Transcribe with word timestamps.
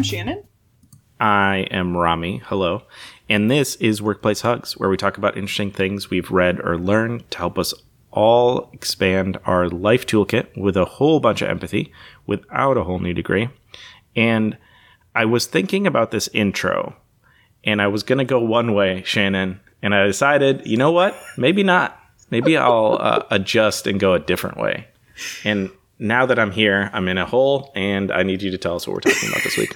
I'm 0.00 0.04
Shannon. 0.04 0.44
I 1.20 1.66
am 1.70 1.94
Rami. 1.94 2.38
Hello. 2.46 2.84
And 3.28 3.50
this 3.50 3.76
is 3.76 4.00
Workplace 4.00 4.40
Hugs, 4.40 4.78
where 4.78 4.88
we 4.88 4.96
talk 4.96 5.18
about 5.18 5.36
interesting 5.36 5.70
things 5.70 6.08
we've 6.08 6.30
read 6.30 6.58
or 6.58 6.78
learned 6.78 7.30
to 7.32 7.36
help 7.36 7.58
us 7.58 7.74
all 8.10 8.70
expand 8.72 9.38
our 9.44 9.68
life 9.68 10.06
toolkit 10.06 10.56
with 10.56 10.74
a 10.78 10.86
whole 10.86 11.20
bunch 11.20 11.42
of 11.42 11.50
empathy 11.50 11.92
without 12.26 12.78
a 12.78 12.84
whole 12.84 12.98
new 12.98 13.12
degree. 13.12 13.50
And 14.16 14.56
I 15.14 15.26
was 15.26 15.44
thinking 15.44 15.86
about 15.86 16.12
this 16.12 16.30
intro, 16.32 16.96
and 17.62 17.82
I 17.82 17.88
was 17.88 18.02
going 18.02 18.20
to 18.20 18.24
go 18.24 18.40
one 18.40 18.72
way, 18.72 19.02
Shannon, 19.04 19.60
and 19.82 19.94
I 19.94 20.06
decided, 20.06 20.66
you 20.66 20.78
know 20.78 20.92
what? 20.92 21.14
Maybe 21.36 21.62
not. 21.62 22.00
Maybe 22.30 22.56
I'll 22.56 22.96
uh, 22.98 23.24
adjust 23.30 23.86
and 23.86 24.00
go 24.00 24.14
a 24.14 24.18
different 24.18 24.56
way. 24.56 24.86
And 25.44 25.70
now 26.00 26.24
that 26.26 26.38
I'm 26.38 26.50
here, 26.50 26.90
I'm 26.92 27.06
in 27.08 27.18
a 27.18 27.26
hole, 27.26 27.70
and 27.74 28.10
I 28.10 28.22
need 28.22 28.42
you 28.42 28.50
to 28.50 28.58
tell 28.58 28.74
us 28.74 28.86
what 28.86 28.94
we're 28.94 29.00
talking 29.00 29.28
about 29.28 29.44
this 29.44 29.56
week. 29.56 29.74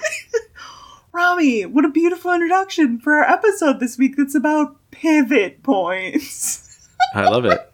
Rami, 1.12 1.66
what 1.66 1.84
a 1.84 1.90
beautiful 1.90 2.32
introduction 2.32 2.98
for 2.98 3.12
our 3.12 3.30
episode 3.30 3.78
this 3.78 3.98
week 3.98 4.16
that's 4.16 4.34
about 4.34 4.76
pivot 4.90 5.62
points. 5.62 6.88
I 7.14 7.28
love 7.28 7.44
it. 7.44 7.60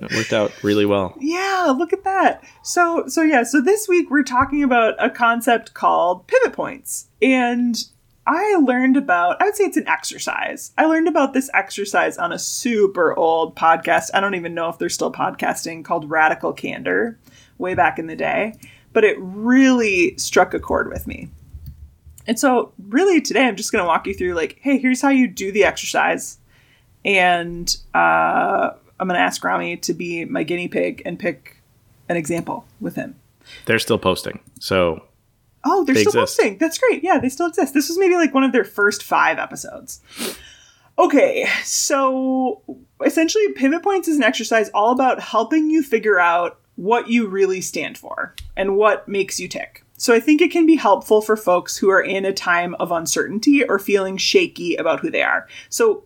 It 0.00 0.12
worked 0.12 0.34
out 0.34 0.52
really 0.62 0.84
well. 0.84 1.16
Yeah, 1.18 1.74
look 1.76 1.94
at 1.94 2.04
that. 2.04 2.44
So 2.62 3.04
so 3.08 3.22
yeah, 3.22 3.44
so 3.44 3.62
this 3.62 3.88
week 3.88 4.10
we're 4.10 4.22
talking 4.22 4.62
about 4.62 4.94
a 5.02 5.08
concept 5.08 5.72
called 5.72 6.26
pivot 6.26 6.52
points. 6.52 7.08
And 7.22 7.74
I 8.26 8.56
learned 8.56 8.98
about 8.98 9.40
I 9.40 9.46
would 9.46 9.56
say 9.56 9.64
it's 9.64 9.78
an 9.78 9.88
exercise. 9.88 10.72
I 10.76 10.84
learned 10.84 11.08
about 11.08 11.32
this 11.32 11.50
exercise 11.54 12.18
on 12.18 12.30
a 12.30 12.38
super 12.38 13.16
old 13.16 13.56
podcast. 13.56 14.10
I 14.12 14.20
don't 14.20 14.34
even 14.34 14.54
know 14.54 14.68
if 14.68 14.78
they're 14.78 14.90
still 14.90 15.10
podcasting 15.10 15.82
called 15.82 16.10
Radical 16.10 16.52
Candor 16.52 17.18
way 17.62 17.74
back 17.74 17.98
in 17.98 18.06
the 18.08 18.16
day, 18.16 18.54
but 18.92 19.04
it 19.04 19.16
really 19.18 20.14
struck 20.18 20.52
a 20.52 20.60
chord 20.60 20.88
with 20.90 21.06
me. 21.06 21.30
And 22.26 22.38
so, 22.38 22.72
really, 22.88 23.20
today 23.20 23.46
I'm 23.46 23.56
just 23.56 23.72
going 23.72 23.82
to 23.82 23.88
walk 23.88 24.06
you 24.06 24.14
through 24.14 24.34
like, 24.34 24.58
hey, 24.60 24.78
here's 24.78 25.00
how 25.00 25.08
you 25.08 25.26
do 25.26 25.50
the 25.50 25.64
exercise. 25.64 26.38
And 27.04 27.74
uh, 27.94 28.70
I'm 29.00 29.08
going 29.08 29.18
to 29.18 29.24
ask 29.24 29.42
Rami 29.42 29.76
to 29.78 29.94
be 29.94 30.24
my 30.24 30.44
guinea 30.44 30.68
pig 30.68 31.02
and 31.04 31.18
pick 31.18 31.56
an 32.08 32.16
example 32.16 32.64
with 32.80 32.94
him. 32.94 33.16
They're 33.64 33.80
still 33.80 33.98
posting. 33.98 34.38
So, 34.60 35.04
oh, 35.64 35.84
they're 35.84 35.96
They 35.96 36.02
still 36.04 36.22
exist. 36.22 36.38
posting. 36.38 36.58
That's 36.58 36.78
great. 36.78 37.02
Yeah, 37.02 37.18
they 37.18 37.28
still 37.28 37.48
exist. 37.48 37.74
This 37.74 37.88
was 37.88 37.98
maybe 37.98 38.14
like 38.14 38.32
one 38.34 38.44
of 38.44 38.52
their 38.52 38.64
first 38.64 39.02
five 39.02 39.38
episodes. 39.38 40.00
Okay, 40.98 41.48
so 41.64 42.62
essentially, 43.04 43.48
pivot 43.54 43.82
points 43.82 44.06
is 44.06 44.16
an 44.18 44.22
exercise 44.22 44.68
all 44.74 44.92
about 44.92 45.18
helping 45.20 45.70
you 45.70 45.82
figure 45.82 46.20
out 46.20 46.60
what 46.76 47.08
you 47.08 47.26
really 47.26 47.60
stand 47.60 47.98
for 47.98 48.34
and 48.56 48.76
what 48.76 49.08
makes 49.08 49.38
you 49.38 49.48
tick. 49.48 49.84
So 49.96 50.14
I 50.14 50.20
think 50.20 50.40
it 50.40 50.50
can 50.50 50.66
be 50.66 50.76
helpful 50.76 51.20
for 51.20 51.36
folks 51.36 51.76
who 51.76 51.88
are 51.90 52.02
in 52.02 52.24
a 52.24 52.32
time 52.32 52.74
of 52.80 52.90
uncertainty 52.90 53.62
or 53.64 53.78
feeling 53.78 54.16
shaky 54.16 54.74
about 54.74 55.00
who 55.00 55.10
they 55.10 55.22
are. 55.22 55.46
So 55.68 56.04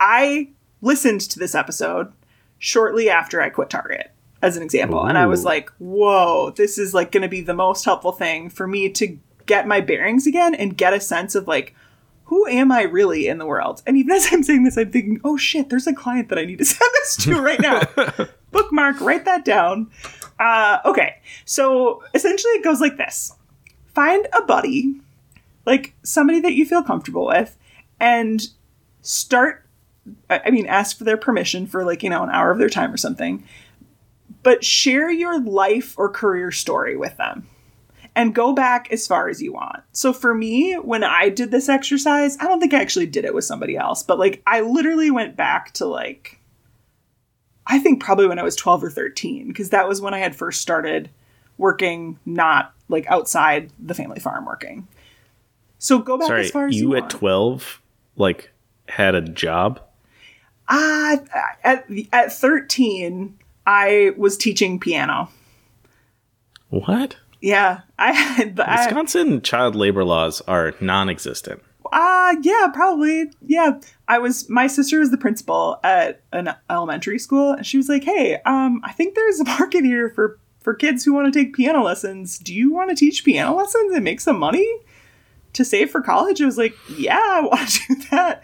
I 0.00 0.48
listened 0.80 1.20
to 1.22 1.38
this 1.38 1.54
episode 1.54 2.12
shortly 2.58 3.08
after 3.08 3.40
I 3.40 3.50
quit 3.50 3.70
Target 3.70 4.10
as 4.42 4.56
an 4.56 4.62
example. 4.62 5.04
And 5.04 5.18
I 5.18 5.26
was 5.26 5.44
like, 5.44 5.70
whoa, 5.78 6.50
this 6.50 6.78
is 6.78 6.94
like 6.94 7.12
going 7.12 7.22
to 7.22 7.28
be 7.28 7.42
the 7.42 7.54
most 7.54 7.84
helpful 7.84 8.12
thing 8.12 8.48
for 8.48 8.66
me 8.66 8.88
to 8.90 9.18
get 9.46 9.68
my 9.68 9.80
bearings 9.80 10.26
again 10.26 10.54
and 10.54 10.76
get 10.76 10.94
a 10.94 11.00
sense 11.00 11.34
of 11.34 11.46
like, 11.46 11.74
who 12.24 12.46
am 12.46 12.70
I 12.70 12.82
really 12.82 13.26
in 13.26 13.38
the 13.38 13.46
world? 13.46 13.82
And 13.86 13.96
even 13.96 14.12
as 14.12 14.28
I'm 14.32 14.42
saying 14.42 14.64
this, 14.64 14.78
I'm 14.78 14.90
thinking, 14.90 15.20
oh 15.24 15.36
shit, 15.36 15.68
there's 15.68 15.86
a 15.86 15.92
client 15.92 16.28
that 16.28 16.38
I 16.38 16.44
need 16.44 16.58
to 16.58 16.64
send 16.64 16.90
this 16.94 17.16
to 17.24 17.40
right 17.40 17.60
now. 17.60 17.82
Bookmark, 18.52 19.00
write 19.00 19.24
that 19.24 19.44
down. 19.44 19.90
Uh, 20.38 20.78
okay, 20.84 21.16
so 21.44 22.02
essentially 22.14 22.52
it 22.54 22.64
goes 22.64 22.80
like 22.80 22.96
this 22.96 23.34
find 23.94 24.26
a 24.38 24.42
buddy, 24.42 25.00
like 25.66 25.94
somebody 26.02 26.40
that 26.40 26.54
you 26.54 26.64
feel 26.64 26.82
comfortable 26.82 27.26
with, 27.26 27.56
and 27.98 28.48
start. 29.02 29.66
I 30.28 30.50
mean, 30.50 30.66
ask 30.66 30.96
for 30.96 31.04
their 31.04 31.18
permission 31.18 31.66
for 31.66 31.84
like, 31.84 32.02
you 32.02 32.10
know, 32.10 32.22
an 32.22 32.30
hour 32.30 32.50
of 32.50 32.58
their 32.58 32.70
time 32.70 32.92
or 32.92 32.96
something, 32.96 33.44
but 34.42 34.64
share 34.64 35.10
your 35.10 35.40
life 35.40 35.96
or 35.98 36.08
career 36.08 36.50
story 36.50 36.96
with 36.96 37.16
them 37.16 37.46
and 38.16 38.34
go 38.34 38.52
back 38.52 38.90
as 38.90 39.06
far 39.06 39.28
as 39.28 39.40
you 39.42 39.52
want. 39.52 39.82
So 39.92 40.12
for 40.12 40.34
me, 40.34 40.74
when 40.74 41.04
I 41.04 41.28
did 41.28 41.50
this 41.50 41.68
exercise, 41.68 42.36
I 42.40 42.44
don't 42.44 42.60
think 42.60 42.74
I 42.74 42.80
actually 42.80 43.06
did 43.06 43.24
it 43.24 43.34
with 43.34 43.44
somebody 43.44 43.76
else, 43.76 44.02
but 44.02 44.18
like 44.18 44.42
I 44.46 44.62
literally 44.62 45.10
went 45.10 45.36
back 45.36 45.72
to 45.74 45.86
like 45.86 46.39
I 47.70 47.78
think 47.78 48.02
probably 48.02 48.26
when 48.26 48.38
I 48.38 48.42
was 48.42 48.56
12 48.56 48.84
or 48.84 48.90
13 48.90 49.48
because 49.48 49.70
that 49.70 49.88
was 49.88 50.00
when 50.00 50.12
I 50.12 50.18
had 50.18 50.34
first 50.34 50.60
started 50.60 51.08
working 51.56 52.18
not 52.26 52.74
like 52.88 53.06
outside 53.06 53.70
the 53.78 53.94
family 53.94 54.18
farm 54.18 54.44
working. 54.44 54.88
So 55.78 56.00
go 56.00 56.18
back 56.18 56.26
sorry, 56.26 56.40
as 56.42 56.50
far 56.50 56.66
as 56.66 56.76
you, 56.76 56.90
you 56.90 56.96
at 56.96 57.02
want. 57.02 57.10
12 57.12 57.82
like 58.16 58.50
had 58.88 59.14
a 59.14 59.20
job? 59.20 59.80
Ah, 60.68 61.18
at 61.62 61.88
at 62.12 62.32
13 62.32 63.38
I 63.66 64.12
was 64.16 64.36
teaching 64.36 64.80
piano. 64.80 65.28
What? 66.70 67.16
Yeah, 67.40 67.80
I 67.98 68.12
had 68.12 68.58
I, 68.58 68.84
Wisconsin 68.84 69.42
child 69.42 69.76
labor 69.76 70.04
laws 70.04 70.40
are 70.42 70.74
non-existent. 70.80 71.62
Uh 71.92 72.36
yeah, 72.42 72.68
probably. 72.72 73.30
Yeah. 73.46 73.80
I 74.08 74.18
was 74.18 74.48
my 74.48 74.66
sister 74.66 75.00
was 75.00 75.10
the 75.10 75.18
principal 75.18 75.78
at 75.84 76.22
an 76.32 76.54
elementary 76.68 77.18
school 77.18 77.52
and 77.52 77.66
she 77.66 77.76
was 77.76 77.88
like, 77.88 78.04
"Hey, 78.04 78.38
um 78.46 78.80
I 78.84 78.92
think 78.92 79.14
there's 79.14 79.40
a 79.40 79.44
market 79.44 79.84
here 79.84 80.10
for 80.10 80.38
for 80.60 80.74
kids 80.74 81.04
who 81.04 81.12
want 81.14 81.32
to 81.32 81.38
take 81.38 81.54
piano 81.54 81.82
lessons. 81.82 82.38
Do 82.38 82.54
you 82.54 82.72
want 82.72 82.90
to 82.90 82.96
teach 82.96 83.24
piano 83.24 83.54
lessons 83.54 83.94
and 83.94 84.04
make 84.04 84.20
some 84.20 84.38
money 84.38 84.68
to 85.54 85.64
save 85.64 85.90
for 85.90 86.00
college?" 86.00 86.40
I 86.40 86.46
was 86.46 86.58
like, 86.58 86.74
"Yeah, 86.96 87.18
I 87.18 87.40
want 87.40 87.68
to 87.68 87.80
do 87.94 88.02
that." 88.10 88.42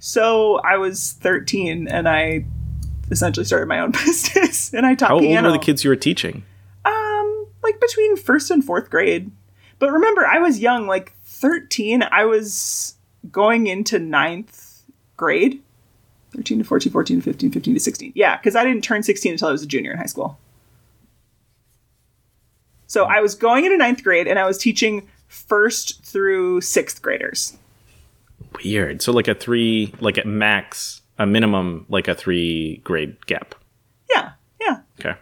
So, 0.00 0.58
I 0.60 0.76
was 0.76 1.14
13 1.20 1.88
and 1.88 2.08
I 2.08 2.44
essentially 3.10 3.44
started 3.44 3.66
my 3.66 3.80
own 3.80 3.90
business 4.04 4.72
and 4.72 4.86
I 4.86 4.94
taught 4.94 5.08
How 5.08 5.14
old 5.16 5.24
piano. 5.24 5.48
were 5.48 5.52
the 5.52 5.58
kids 5.58 5.82
you 5.82 5.90
were 5.90 5.96
teaching? 5.96 6.44
Um, 6.84 7.46
like 7.64 7.80
between 7.80 8.16
first 8.16 8.50
and 8.52 8.64
fourth 8.64 8.90
grade. 8.90 9.30
But 9.80 9.90
remember, 9.90 10.24
I 10.26 10.38
was 10.38 10.60
young, 10.60 10.86
like 10.86 11.14
13. 11.38 12.02
I 12.02 12.24
was 12.24 12.94
going 13.30 13.66
into 13.66 13.98
ninth 13.98 14.84
grade. 15.16 15.62
13 16.34 16.58
to 16.58 16.64
14, 16.64 16.92
14 16.92 17.16
to 17.18 17.22
15, 17.22 17.50
15 17.50 17.74
to 17.74 17.80
16. 17.80 18.12
Yeah, 18.14 18.36
because 18.36 18.54
I 18.54 18.64
didn't 18.64 18.84
turn 18.84 19.02
16 19.02 19.32
until 19.32 19.48
I 19.48 19.52
was 19.52 19.62
a 19.62 19.66
junior 19.66 19.92
in 19.92 19.98
high 19.98 20.06
school. 20.06 20.38
So 22.86 23.04
I 23.04 23.20
was 23.20 23.34
going 23.34 23.64
into 23.64 23.76
ninth 23.76 24.02
grade 24.02 24.26
and 24.26 24.38
I 24.38 24.46
was 24.46 24.58
teaching 24.58 25.08
first 25.28 26.04
through 26.04 26.60
sixth 26.62 27.02
graders. 27.02 27.56
Weird. 28.64 29.02
So 29.02 29.12
like 29.12 29.28
a 29.28 29.34
3 29.34 29.94
like 30.00 30.18
at 30.18 30.26
max 30.26 31.02
a 31.18 31.26
minimum 31.26 31.84
like 31.88 32.08
a 32.08 32.14
3 32.14 32.80
grade 32.84 33.26
gap. 33.26 33.54
Yeah, 34.10 34.32
yeah. 34.60 34.80
Okay. 34.98 35.14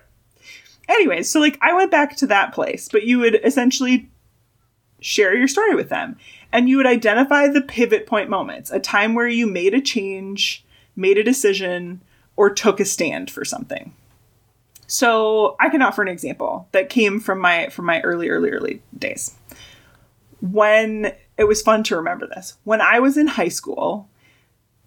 anyways, 0.88 1.31
so 1.31 1.41
like 1.41 1.59
I 1.60 1.72
went 1.75 1.91
back 1.91 2.16
to 2.16 2.26
that 2.28 2.55
place, 2.55 2.88
but 2.91 3.03
you 3.03 3.19
would 3.19 3.41
essentially 3.44 4.09
share 5.01 5.34
your 5.34 5.49
story 5.49 5.75
with 5.75 5.89
them 5.89 6.17
and 6.53 6.69
you 6.69 6.77
would 6.77 6.87
identify 6.87 7.49
the 7.49 7.61
pivot 7.61 8.07
point 8.07 8.31
moments, 8.31 8.71
a 8.71 8.81
time 8.81 9.15
where 9.15 9.29
you 9.29 9.47
made 9.47 9.75
a 9.75 9.81
change, 9.81 10.65
made 10.95 11.19
a 11.19 11.25
decision, 11.25 12.01
or 12.37 12.51
took 12.51 12.81
a 12.81 12.84
stand 12.84 13.31
for 13.31 13.45
something. 13.45 13.95
So 14.87 15.56
I 15.59 15.69
can 15.69 15.83
offer 15.83 16.03
an 16.03 16.09
example 16.09 16.69
that 16.73 16.89
came 16.89 17.19
from 17.21 17.41
my 17.41 17.69
from 17.69 17.87
my 17.87 18.01
early, 18.03 18.29
early, 18.29 18.51
early 18.51 18.83
days. 18.97 19.35
When 20.41 21.12
it 21.39 21.45
was 21.45 21.62
fun 21.62 21.83
to 21.85 21.97
remember 21.97 22.27
this. 22.27 22.56
When 22.65 22.81
I 22.81 23.01
was 23.01 23.17
in 23.17 23.27
high 23.27 23.49
school, 23.49 24.09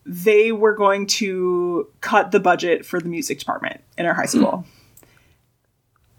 they 0.05 0.51
were 0.51 0.73
going 0.73 1.05
to 1.05 1.87
cut 2.01 2.31
the 2.31 2.39
budget 2.39 2.85
for 2.85 2.99
the 2.99 3.09
music 3.09 3.39
department 3.39 3.81
in 3.97 4.05
our 4.05 4.13
high 4.13 4.25
school 4.25 4.57
hmm. 4.61 4.78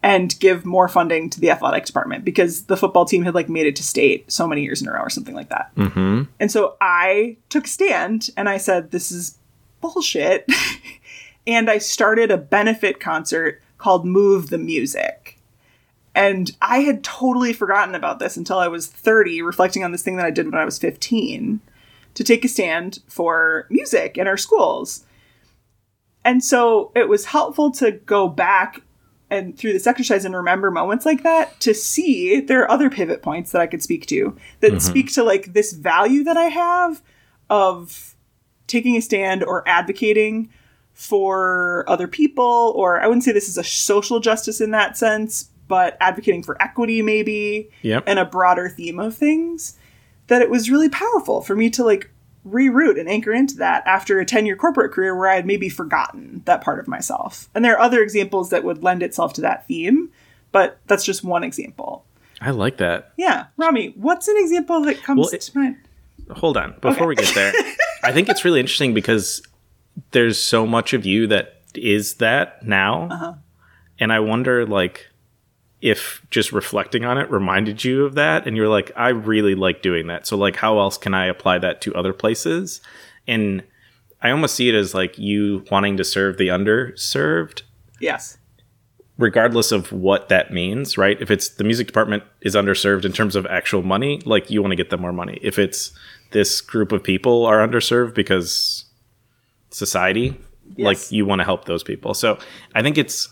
And 0.03 0.39
give 0.41 0.65
more 0.65 0.89
funding 0.89 1.29
to 1.29 1.41
the 1.41 1.51
athletic 1.51 1.85
department 1.85 2.25
because 2.25 2.65
the 2.65 2.77
football 2.77 3.05
team 3.05 3.23
had 3.23 3.35
like 3.35 3.49
made 3.49 3.67
it 3.67 3.77
to 3.77 3.83
state 3.83 4.31
so 4.33 4.47
many 4.47 4.63
years 4.63 4.81
in 4.81 4.89
a 4.89 4.93
row 4.93 5.01
or 5.01 5.11
something 5.11 5.35
like 5.35 5.51
that. 5.51 5.75
Mhm. 5.77 6.27
And 6.39 6.51
so 6.51 6.77
I 6.81 7.37
took 7.51 7.67
a 7.67 7.69
stand 7.69 8.31
and 8.37 8.49
I 8.49 8.57
said, 8.57 8.91
this 8.91 9.13
is 9.13 9.39
bullshit. 9.81 10.51
and 11.47 11.71
I 11.71 11.79
started 11.79 12.31
a 12.31 12.39
benefit 12.39 12.99
concert 12.99 13.61
called 13.77 14.07
Move 14.07 14.49
the 14.49 14.59
Music. 14.59 15.39
And 16.15 16.51
I 16.61 16.79
had 16.79 17.05
totally 17.05 17.53
forgotten 17.53 17.95
about 17.95 18.19
this 18.19 18.37
until 18.37 18.59
I 18.59 18.69
was 18.69 18.87
30, 18.87 19.43
reflecting 19.43 19.85
on 19.85 19.93
this 19.93 20.03
thing 20.03 20.17
that 20.17 20.27
I 20.27 20.31
did 20.31 20.47
when 20.47 20.61
I 20.61 20.65
was 20.65 20.79
15 20.79 21.61
to 22.15 22.25
take 22.25 22.45
a 22.45 22.49
stand 22.49 23.01
for 23.07 23.67
music 23.71 24.19
in 24.19 24.27
our 24.27 24.37
schools. 24.37 25.05
And 26.25 26.43
so 26.43 26.91
it 26.95 27.09
was 27.09 27.27
helpful 27.27 27.71
to 27.73 27.93
go 27.93 28.29
back 28.29 28.83
and 29.31 29.57
through 29.57 29.73
this 29.73 29.87
exercise 29.87 30.25
and 30.25 30.35
remember 30.35 30.71
moments 30.71 31.07
like 31.07 31.23
that 31.23 31.59
to 31.61 31.73
see 31.73 32.41
there 32.41 32.63
are 32.63 32.71
other 32.71 32.91
pivot 32.91 33.23
points 33.23 33.53
that 33.53 33.61
I 33.61 33.67
could 33.67 33.83
speak 33.83 34.07
to 34.07 34.37
that 34.61 34.69
mm-hmm. 34.71 34.79
speak 34.79 35.13
to 35.15 35.23
like 35.23 35.53
this 35.53 35.73
value 35.73 36.25
that 36.25 36.37
I 36.37 36.45
have 36.45 37.03
of 37.49 38.17
taking 38.67 38.97
a 38.97 39.03
stand 39.03 39.43
or 39.43 39.67
advocating 39.69 40.51
for 40.93 41.85
other 41.89 42.09
people 42.09 42.73
or 42.77 43.01
I 43.01 43.07
wouldn't 43.07 43.25
say 43.25 43.33
this 43.33 43.49
is 43.49 43.59
a 43.59 43.65
social 43.65 44.21
justice 44.21 44.61
in 44.61 44.73
that 44.73 44.97
sense 44.97 45.51
but 45.69 45.97
advocating 46.01 46.43
for 46.43 46.61
equity 46.61 47.01
maybe 47.01 47.71
Yep. 47.83 48.05
and 48.07 48.19
a 48.19 48.25
broader 48.25 48.69
theme 48.69 48.99
of 48.99 49.17
things 49.17 49.79
that 50.27 50.43
it 50.43 50.51
was 50.51 50.71
really 50.71 50.89
powerful 50.89 51.41
for 51.41 51.57
me 51.57 51.71
to 51.71 51.85
like 51.85 52.11
reroute 52.47 52.99
and 52.99 53.09
anchor 53.09 53.33
into 53.33 53.57
that 53.57 53.87
after 53.87 54.19
a 54.19 54.25
10 54.25 54.47
year 54.47 54.57
corporate 54.57 54.93
career 54.93 55.15
where 55.17 55.29
I 55.29 55.35
had 55.37 55.47
maybe 55.47 55.69
forgotten 55.69 56.43
that 56.47 56.63
part 56.63 56.79
of 56.81 56.89
myself. 56.89 57.49
And 57.55 57.65
there 57.65 57.75
are 57.75 57.81
other 57.81 58.03
examples 58.03 58.51
that 58.51 58.65
would 58.65 58.83
lend 58.83 59.03
itself 59.03 59.33
to 59.35 59.41
that 59.43 59.67
theme, 59.67 60.11
but 60.53 60.79
that's 60.87 61.05
just 61.05 61.23
one 61.23 61.45
example. 61.45 62.05
I 62.41 62.51
like 62.53 62.79
that. 62.79 63.13
Yeah. 63.19 63.47
Rami, 63.59 63.93
what's 63.97 64.27
an 64.29 64.37
example 64.39 64.81
that 64.83 65.03
comes 65.03 65.19
Well, 65.19 65.29
it- 65.35 65.41
to 65.43 65.59
mind? 65.59 65.77
Hold 66.31 66.57
on. 66.57 66.77
Before 66.81 67.07
we 67.09 67.17
get 67.17 67.35
there, 67.35 67.53
I 68.05 68.13
think 68.13 68.29
it's 68.29 68.45
really 68.45 68.61
interesting 68.61 68.95
because 68.95 69.43
there's 70.13 70.39
so 70.39 70.65
much 70.67 70.93
of 70.95 71.05
you 71.05 71.27
that 71.27 71.61
is 71.75 72.15
that 72.15 72.65
now. 72.65 73.09
Uh-huh. 73.11 73.35
And 73.99 74.13
I 74.13 74.21
wonder, 74.21 74.65
like, 74.65 75.10
if 75.83 76.21
just 76.31 76.53
reflecting 76.53 77.05
on 77.05 77.17
it 77.19 77.31
reminded 77.31 77.83
you 77.85 78.05
of 78.05 78.15
that 78.15 78.47
and 78.47 78.57
you're 78.57 78.69
like, 78.69 78.93
I 78.97 79.09
really 79.09 79.55
like 79.55 79.81
doing 79.83 80.09
that. 80.09 80.27
So, 80.27 80.37
like, 80.37 80.57
how 80.57 80.79
else 80.79 80.99
can 80.99 81.15
I 81.15 81.27
apply 81.27 81.59
that 81.59 81.81
to 81.83 81.95
other 81.95 82.13
places? 82.13 82.81
And 83.27 83.63
I 84.23 84.31
almost 84.31 84.55
see 84.55 84.69
it 84.69 84.75
as 84.75 84.93
like 84.95 85.19
you 85.19 85.65
wanting 85.71 85.97
to 85.97 86.05
serve 86.05 86.37
the 86.37 86.49
underserved 86.49 87.63
Yes. 88.01 88.37
regardless 89.17 89.73
of 89.73 89.91
what 89.93 90.29
that 90.29 90.53
means, 90.53 90.99
right? 90.99 91.21
If 91.21 91.31
it's 91.31 91.49
the 91.49 91.65
music 91.65 91.87
department 91.87 92.25
is 92.43 92.55
underserved 92.55 93.05
in 93.07 93.13
terms 93.13 93.35
of 93.37 93.47
actual 93.47 93.83
money, 93.83 94.21
like 94.27 94.51
you 94.51 94.61
want 94.61 94.73
to 94.73 94.77
get 94.77 94.91
them 94.91 95.01
more 95.01 95.13
money. 95.13 95.39
If 95.43 95.59
it's 95.59 95.93
this 96.33 96.61
group 96.61 96.93
of 96.93 97.03
people 97.03 97.47
are 97.47 97.67
underserved 97.67 98.15
because 98.15 98.85
society, 99.71 100.39
Yes. 100.77 100.85
like 100.87 101.13
you 101.13 101.27
want 101.27 101.41
to 101.41 101.45
help 101.45 101.65
those 101.65 101.83
people. 101.83 102.15
So 102.15 102.39
I 102.75 102.83
think 102.83 102.97
it's 102.97 103.29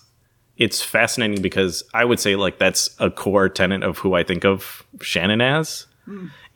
it's 0.59 0.83
fascinating 0.83 1.41
because 1.41 1.85
I 1.95 2.05
would 2.05 2.21
say 2.21 2.37
like 2.37 2.59
that's 2.59 2.91
a 2.99 3.11
core 3.11 3.49
tenet 3.49 3.83
of 3.83 3.99
who 3.99 4.15
I 4.15 4.25
think 4.25 4.45
of 4.45 4.85
Shannon 5.01 5.41
as. 5.41 5.87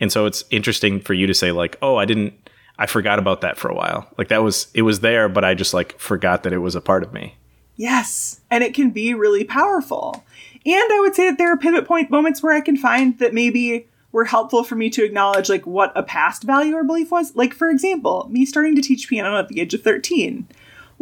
And 0.00 0.10
so 0.10 0.26
it's 0.26 0.44
interesting 0.50 1.00
for 1.00 1.12
you 1.12 1.26
to 1.26 1.34
say 1.34 1.52
like, 1.52 1.76
"Oh, 1.82 1.96
I 1.96 2.04
didn't 2.04 2.34
I 2.78 2.87
forgot 2.87 3.19
about 3.19 3.43
that 3.43 3.58
for 3.58 3.69
a 3.69 3.75
while." 3.75 4.08
Like 4.19 4.28
that 4.28 4.43
was 4.43 4.69
it 4.75 4.82
was 4.82 5.00
there, 5.00 5.28
but 5.28 5.44
I 5.44 5.54
just 5.54 5.75
like 5.75 5.99
forgot 5.99 6.43
that 6.43 6.52
it 6.52 6.58
was 6.58 6.75
a 6.75 6.81
part 6.81 7.02
of 7.02 7.12
me. 7.12 7.37
Yes. 7.76 8.40
And 8.50 8.64
it 8.64 8.75
can 8.75 8.90
be 8.90 9.14
really 9.14 9.44
powerful. 9.44 10.25
And 10.64 10.93
I 10.93 11.00
would 11.00 11.14
say 11.14 11.28
that 11.28 11.38
there 11.38 11.52
are 11.52 11.56
pivot 11.56 11.87
point 11.87 12.10
moments 12.10 12.43
where 12.43 12.54
I 12.54 12.60
can 12.60 12.76
find 12.76 13.19
that 13.19 13.34
maybe 13.34 13.88
were 14.10 14.26
helpful 14.26 14.62
for 14.62 14.75
me 14.75 14.90
to 14.90 15.04
acknowledge 15.04 15.49
like 15.49 15.66
what 15.66 15.93
a 15.96 16.02
past 16.02 16.44
value 16.44 16.75
or 16.75 16.84
belief 16.84 17.10
was. 17.10 17.34
Like 17.37 17.54
for 17.54 17.70
example, 17.70 18.28
me 18.31 18.44
starting 18.44 18.75
to 18.76 18.82
teach 18.82 19.08
piano 19.08 19.37
at 19.37 19.49
the 19.49 19.60
age 19.60 19.75
of 19.75 19.82
13. 19.82 20.46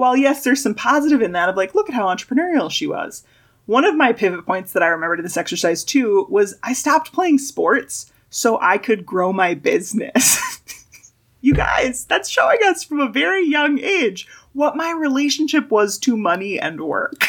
While 0.00 0.16
yes, 0.16 0.44
there's 0.44 0.62
some 0.62 0.74
positive 0.74 1.20
in 1.20 1.32
that 1.32 1.50
of 1.50 1.56
like, 1.56 1.74
look 1.74 1.90
at 1.90 1.94
how 1.94 2.06
entrepreneurial 2.06 2.70
she 2.70 2.86
was. 2.86 3.22
One 3.66 3.84
of 3.84 3.94
my 3.94 4.14
pivot 4.14 4.46
points 4.46 4.72
that 4.72 4.82
I 4.82 4.86
remembered 4.86 5.18
in 5.18 5.24
this 5.26 5.36
exercise 5.36 5.84
too 5.84 6.26
was 6.30 6.54
I 6.62 6.72
stopped 6.72 7.12
playing 7.12 7.36
sports 7.36 8.10
so 8.30 8.58
I 8.62 8.78
could 8.78 9.04
grow 9.04 9.30
my 9.30 9.52
business. 9.52 10.62
you 11.42 11.52
guys, 11.52 12.06
that's 12.06 12.30
showing 12.30 12.60
us 12.64 12.82
from 12.82 12.98
a 12.98 13.12
very 13.12 13.44
young 13.46 13.78
age 13.78 14.26
what 14.54 14.74
my 14.74 14.90
relationship 14.90 15.70
was 15.70 15.98
to 15.98 16.16
money 16.16 16.58
and 16.58 16.80
work. 16.80 17.26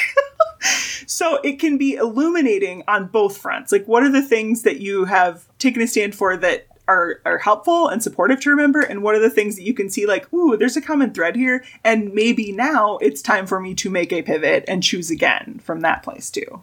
so 1.05 1.41
it 1.43 1.59
can 1.59 1.77
be 1.77 1.95
illuminating 1.95 2.83
on 2.87 3.07
both 3.07 3.37
fronts. 3.37 3.73
Like, 3.73 3.85
what 3.85 4.03
are 4.03 4.11
the 4.11 4.21
things 4.21 4.61
that 4.61 4.79
you 4.79 5.03
have 5.03 5.45
taken 5.57 5.81
a 5.81 5.87
stand 5.87 6.15
for 6.15 6.37
that 6.37 6.67
are, 6.91 7.21
are 7.25 7.37
helpful 7.37 7.87
and 7.87 8.03
supportive 8.03 8.41
to 8.41 8.49
remember? 8.49 8.81
And 8.81 9.01
what 9.01 9.15
are 9.15 9.19
the 9.19 9.29
things 9.29 9.55
that 9.55 9.63
you 9.63 9.73
can 9.73 9.89
see, 9.89 10.05
like, 10.05 10.31
ooh, 10.33 10.57
there's 10.57 10.75
a 10.75 10.81
common 10.81 11.13
thread 11.13 11.35
here. 11.35 11.63
And 11.83 12.13
maybe 12.13 12.51
now 12.51 12.97
it's 12.97 13.21
time 13.21 13.47
for 13.47 13.59
me 13.59 13.73
to 13.75 13.89
make 13.89 14.11
a 14.11 14.21
pivot 14.21 14.65
and 14.67 14.83
choose 14.83 15.09
again 15.09 15.61
from 15.63 15.81
that 15.81 16.03
place, 16.03 16.29
too. 16.29 16.61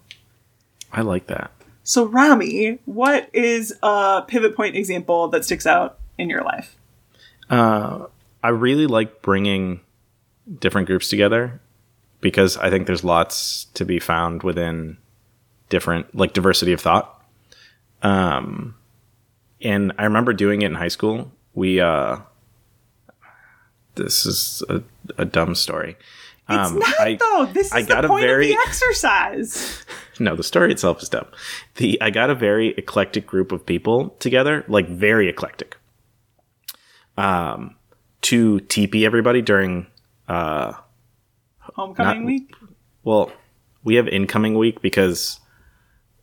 I 0.93 1.01
like 1.01 1.27
that. 1.27 1.51
So, 1.83 2.05
Rami, 2.05 2.79
what 2.85 3.31
is 3.33 3.75
a 3.83 4.23
pivot 4.27 4.55
point 4.55 4.77
example 4.77 5.29
that 5.29 5.45
sticks 5.45 5.67
out 5.67 5.99
in 6.19 6.29
your 6.29 6.45
life? 6.45 6.77
Uh, 7.49 8.07
I 8.43 8.51
really 8.51 8.87
like 8.87 9.23
bringing 9.23 9.81
different 10.61 10.87
groups 10.87 11.09
together 11.09 11.61
because 12.21 12.57
I 12.59 12.69
think 12.69 12.87
there's 12.87 13.05
lots 13.05 13.65
to 13.75 13.85
be 13.85 13.99
found 13.99 14.43
within 14.43 14.99
different, 15.71 16.15
like 16.15 16.35
diversity 16.35 16.73
of 16.73 16.81
thought. 16.81 17.23
Um, 18.03 18.75
and 19.61 19.93
I 19.99 20.05
remember 20.05 20.33
doing 20.33 20.63
it 20.63 20.67
in 20.67 20.75
high 20.75 20.89
school. 20.89 21.31
We, 21.55 21.81
uh, 21.81 22.19
this 23.95 24.25
is 24.27 24.63
a, 24.69 24.83
a 25.17 25.25
dumb 25.25 25.55
story. 25.55 25.97
It's 26.49 26.71
Um, 26.71 26.79
not, 26.79 27.01
I- 27.01 27.15
though. 27.17 27.47
This 27.53 27.67
is 27.67 27.73
I 27.73 27.83
got 27.83 28.03
the 28.03 28.07
a 28.07 28.09
point 28.09 28.25
very- 28.25 28.51
of 28.53 28.57
the 28.57 28.65
exercise. 28.69 29.85
no, 30.21 30.35
the 30.37 30.43
story 30.43 30.71
itself 30.73 31.03
is 31.03 31.09
dumb. 31.09 31.27
The 31.77 32.01
I 32.01 32.11
got 32.11 32.31
a 32.31 32.35
very 32.35 32.69
eclectic 32.69 33.27
group 33.27 33.53
of 33.53 33.67
people 33.67 34.11
together, 34.21 34.65
like 34.69 34.89
very 34.89 35.29
eclectic. 35.29 35.77
Um, 37.17 37.75
to 38.23 38.61
TP 38.61 39.05
everybody 39.05 39.43
during 39.43 39.89
uh, 40.29 40.73
Homecoming 41.59 42.21
Not- 42.21 42.27
week. 42.27 42.55
well, 43.03 43.33
we 43.85 43.97
have 43.97 44.07
incoming 44.09 44.57
week 44.57 44.81
because 44.83 45.41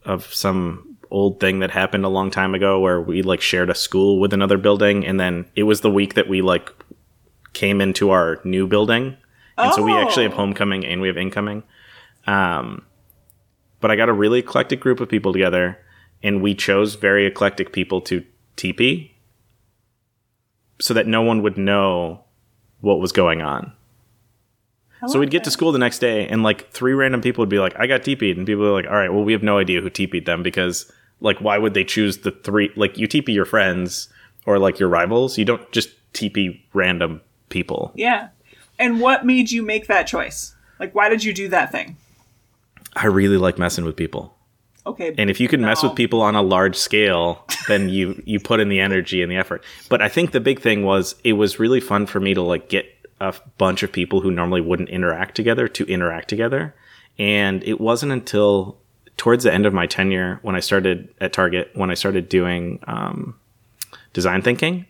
of 0.05 0.33
some 0.33 0.94
old 1.11 1.39
thing 1.39 1.59
that 1.59 1.71
happened 1.71 2.05
a 2.05 2.09
long 2.09 2.31
time 2.31 2.55
ago 2.55 2.79
where 2.79 3.01
we 3.01 3.21
like 3.21 3.41
shared 3.41 3.69
a 3.69 3.75
school 3.75 4.19
with 4.19 4.33
another 4.33 4.57
building, 4.57 5.05
and 5.05 5.19
then 5.19 5.45
it 5.55 5.63
was 5.63 5.81
the 5.81 5.89
week 5.91 6.13
that 6.15 6.27
we 6.27 6.41
like 6.41 6.71
came 7.53 7.81
into 7.81 8.09
our 8.11 8.39
new 8.43 8.67
building, 8.67 9.17
and 9.57 9.73
so 9.73 9.81
we 9.81 9.93
actually 9.93 10.23
have 10.23 10.33
Oh. 10.33 10.37
homecoming 10.37 10.85
and 10.85 11.01
we 11.01 11.07
have 11.07 11.17
incoming. 11.17 11.63
Um, 12.27 12.85
but 13.81 13.91
I 13.91 13.95
got 13.95 14.09
a 14.09 14.13
really 14.13 14.39
eclectic 14.39 14.79
group 14.79 14.99
of 14.99 15.07
people 15.09 15.31
together, 15.31 15.77
and 16.23 16.41
we 16.41 16.55
chose 16.55 16.95
very 16.95 17.25
eclectic 17.25 17.71
people 17.71 18.01
to 18.01 18.23
TP 18.57 19.11
so 20.79 20.93
that 20.93 21.07
no 21.07 21.21
one 21.21 21.41
would 21.41 21.57
know 21.57 22.21
what 22.81 22.99
was 22.99 23.11
going 23.11 23.41
on. 23.41 23.71
I 25.05 25.11
So 25.11 25.19
we'd 25.19 25.31
get 25.31 25.43
to 25.45 25.51
school 25.51 25.71
the 25.71 25.79
next 25.79 25.99
day, 25.99 26.27
and 26.27 26.43
like 26.43 26.69
three 26.71 26.93
random 26.93 27.21
people 27.21 27.41
would 27.41 27.49
be 27.49 27.59
like, 27.59 27.77
"I 27.79 27.87
got 27.87 28.01
TP'd," 28.01 28.37
and 28.37 28.45
people 28.45 28.65
are 28.65 28.73
like, 28.73 28.87
"All 28.87 28.95
right, 28.95 29.11
well, 29.13 29.23
we 29.23 29.33
have 29.33 29.43
no 29.43 29.57
idea 29.57 29.81
who 29.81 29.89
TP'd 29.89 30.25
them 30.25 30.43
because 30.43 30.91
like, 31.21 31.39
why 31.39 31.57
would 31.57 31.73
they 31.73 31.83
choose 31.83 32.17
the 32.19 32.31
three? 32.31 32.71
Like, 32.75 32.97
you 32.97 33.07
TP 33.07 33.29
your 33.33 33.45
friends 33.45 34.09
or 34.45 34.59
like 34.59 34.79
your 34.79 34.89
rivals. 34.89 35.37
You 35.37 35.45
don't 35.45 35.71
just 35.71 35.89
TP 36.13 36.59
random 36.73 37.21
people." 37.49 37.91
Yeah. 37.95 38.29
And 38.77 38.99
what 38.99 39.25
made 39.25 39.51
you 39.51 39.63
make 39.63 39.87
that 39.87 40.07
choice? 40.07 40.53
Like, 40.79 40.93
why 40.93 41.07
did 41.07 41.23
you 41.23 41.33
do 41.33 41.47
that 41.49 41.71
thing? 41.71 41.95
I 42.95 43.07
really 43.07 43.37
like 43.37 43.57
messing 43.57 43.85
with 43.85 43.95
people, 43.95 44.33
Okay. 44.85 45.13
and 45.17 45.29
if 45.29 45.39
you 45.39 45.47
can 45.49 45.61
mess 45.61 45.83
with 45.83 45.95
people 45.95 46.21
on 46.21 46.35
a 46.35 46.41
large 46.41 46.75
scale, 46.77 47.45
then 47.67 47.89
you 47.89 48.21
you 48.25 48.39
put 48.39 48.59
in 48.59 48.69
the 48.69 48.79
energy 48.79 49.21
and 49.21 49.29
the 49.31 49.35
effort. 49.37 49.63
But 49.89 50.01
I 50.01 50.07
think 50.09 50.31
the 50.31 50.39
big 50.39 50.59
thing 50.61 50.83
was 50.83 51.15
it 51.23 51.33
was 51.33 51.59
really 51.59 51.79
fun 51.81 52.05
for 52.05 52.19
me 52.19 52.33
to 52.33 52.41
like 52.41 52.69
get 52.69 52.85
a 53.19 53.33
bunch 53.57 53.83
of 53.83 53.91
people 53.91 54.21
who 54.21 54.31
normally 54.31 54.61
wouldn't 54.61 54.89
interact 54.89 55.35
together 55.35 55.67
to 55.69 55.85
interact 55.85 56.27
together. 56.27 56.75
And 57.17 57.63
it 57.63 57.79
wasn't 57.79 58.11
until 58.11 58.77
towards 59.17 59.43
the 59.43 59.53
end 59.53 59.65
of 59.65 59.73
my 59.73 59.87
tenure 59.87 60.39
when 60.41 60.55
I 60.55 60.59
started 60.59 61.13
at 61.21 61.31
Target, 61.31 61.71
when 61.73 61.89
I 61.89 61.93
started 61.93 62.27
doing 62.27 62.79
um, 62.87 63.39
design 64.13 64.41
thinking. 64.41 64.85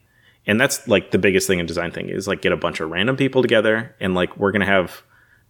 And 0.48 0.60
that's 0.60 0.88
like 0.88 1.12
the 1.12 1.17
biggest 1.17 1.48
thing 1.48 1.60
in 1.60 1.65
design 1.65 1.91
thinking 1.91 2.15
is 2.15 2.27
like 2.27 2.41
get 2.41 2.51
a 2.51 2.58
bunch 2.58 2.79
of 2.79 2.89
random 2.89 3.17
people 3.17 3.41
together 3.41 3.96
and 4.00 4.13
like 4.13 4.38
we're 4.38 4.51
going 4.51 4.62
to 4.62 4.65
have 4.67 5.03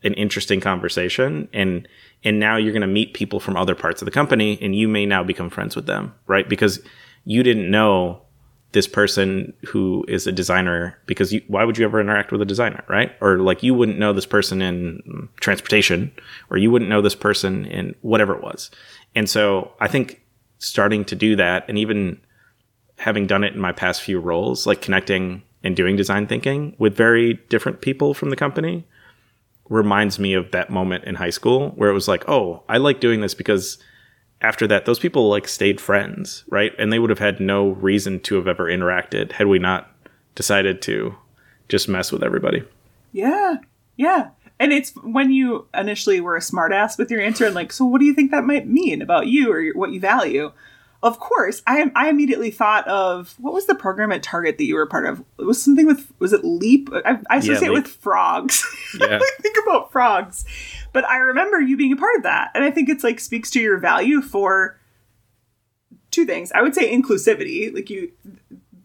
an 0.04 0.14
interesting 0.14 0.62
conversation 0.62 1.50
and 1.52 1.88
and 2.24 2.40
now 2.40 2.58
you're 2.58 2.72
going 2.72 2.82
to 2.82 2.88
meet 2.88 3.14
people 3.14 3.40
from 3.40 3.58
other 3.58 3.76
parts 3.76 4.02
of 4.02 4.06
the 4.06 4.12
company 4.12 4.58
and 4.62 4.76
you 4.76 4.88
may 4.88 5.06
now 5.06 5.24
become 5.24 5.50
friends 5.50 5.76
with 5.76 5.86
them, 5.86 6.14
right? 6.28 6.48
Because 6.48 6.80
you 7.24 7.44
didn't 7.44 7.70
know 7.70 8.22
this 8.76 8.88
person 8.88 9.54
who 9.66 10.06
is 10.08 10.28
a 10.28 10.32
designer 10.32 11.00
because 11.06 11.32
you, 11.34 11.42
why 11.48 11.64
would 11.64 11.78
you 11.78 11.86
ever 11.86 12.00
interact 12.00 12.32
with 12.32 12.42
a 12.42 12.46
designer 12.46 12.84
right? 12.88 13.14
Or 13.22 13.40
like 13.40 13.64
you 13.64 13.74
wouldn't 13.74 13.98
know 13.98 14.14
this 14.14 14.26
person 14.26 14.62
in 14.62 15.30
transportation 15.40 16.12
or 16.52 16.58
you 16.58 16.70
wouldn't 16.70 16.90
know 16.90 17.02
this 17.02 17.16
person 17.16 17.66
in 17.66 17.96
whatever 18.02 18.36
it 18.36 18.44
was. 18.44 18.70
And 19.16 19.30
so 19.30 19.72
i 19.80 19.88
think 19.88 20.22
starting 20.60 21.06
to 21.06 21.16
do 21.16 21.36
that 21.36 21.66
and 21.68 21.78
even 21.78 22.20
having 22.98 23.28
done 23.28 23.44
it 23.44 23.54
in 23.54 23.60
my 23.60 23.72
past 23.72 24.02
few 24.02 24.20
roles 24.20 24.68
like 24.68 24.82
connecting 24.82 25.42
and 25.64 25.76
doing 25.76 25.96
design 25.96 26.28
thinking 26.28 26.76
with 26.78 26.96
very 26.96 27.36
different 27.50 27.82
people 27.82 28.14
from 28.14 28.30
the 28.30 28.36
company 28.36 28.86
reminds 29.70 30.20
me 30.20 30.34
of 30.34 30.52
that 30.52 30.70
moment 30.70 31.04
in 31.06 31.16
high 31.16 31.30
school 31.30 31.70
where 31.72 31.90
it 31.90 31.94
was 31.94 32.08
like 32.08 32.28
oh 32.30 32.64
i 32.70 32.78
like 32.78 33.00
doing 33.00 33.22
this 33.22 33.34
because 33.34 33.78
after 34.42 34.68
that, 34.68 34.86
those 34.86 35.00
people 35.00 35.30
like 35.30 35.48
stayed 35.48 35.80
friends, 35.82 36.44
right? 36.50 36.74
And 36.78 36.92
they 36.92 37.00
would 37.00 37.10
have 37.10 37.20
had 37.20 37.40
no 37.40 37.70
reason 37.70 38.20
to 38.22 38.36
have 38.36 38.48
ever 38.48 38.66
interacted 38.66 39.34
had 39.34 39.48
we 39.48 39.60
not 39.60 39.90
decided 40.36 40.82
to 40.84 41.16
just 41.70 41.88
mess 41.88 42.12
with 42.12 42.24
everybody. 42.24 42.64
yeah. 43.12 43.56
Yeah. 43.98 44.30
And 44.60 44.72
it's 44.72 44.92
when 45.04 45.32
you 45.32 45.68
initially 45.74 46.22
were 46.22 46.36
a 46.36 46.42
smartass 46.42 46.98
with 46.98 47.12
your 47.12 47.22
answer 47.22 47.46
and 47.46 47.56
like, 47.56 47.72
so 47.72 47.86
what 47.86 48.00
do 48.00 48.06
you 48.06 48.14
think 48.14 48.32
that 48.32 48.44
might 48.46 48.68
mean 48.68 49.02
about 49.02 49.28
you 49.28 49.52
or 49.52 49.66
what 49.74 49.92
you 49.92 50.00
value? 50.00 50.52
Of 51.06 51.20
course, 51.20 51.62
I 51.68 51.78
am. 51.78 51.92
I 51.96 52.10
immediately 52.10 52.50
thought 52.50 52.88
of 52.88 53.36
what 53.38 53.54
was 53.54 53.68
the 53.68 53.76
program 53.76 54.12
at 54.12 54.24
Target 54.24 54.58
that 54.58 54.66
you 54.66 54.74
were 54.74 54.88
part 54.88 55.06
of? 55.06 55.24
It 55.38 55.46
was 55.46 55.62
something 55.62 55.86
with 55.86 56.12
was 56.18 56.34
it 56.34 56.44
Leap? 56.44 56.90
I, 57.06 57.20
I 57.30 57.38
associate 57.38 57.70
it 57.70 57.74
with 57.74 57.88
frogs. 57.88 58.66
Yeah. 58.98 59.20
I 59.22 59.32
think 59.42 59.58
about 59.68 59.92
frogs, 59.92 60.46
but 60.94 61.04
I 61.04 61.18
remember 61.18 61.60
you 61.60 61.76
being 61.76 61.92
a 61.92 61.98
part 61.98 62.16
of 62.16 62.24
that, 62.24 62.52
and 62.56 62.64
I 62.64 62.72
think 62.72 62.88
it's 62.88 63.04
like 63.04 63.20
speaks 63.20 63.52
to 63.52 63.60
your 63.60 63.78
value 63.78 64.22
for 64.22 64.80
two 66.12 66.26
things. 66.26 66.54
I 66.54 66.62
would 66.62 66.74
say 66.74 66.96
inclusivity, 66.96 67.74
like 67.74 67.90
you 67.90 68.14